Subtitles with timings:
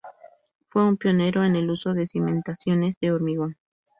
[0.67, 3.55] Fue un pionero en el uso de cimentaciones de hormigón.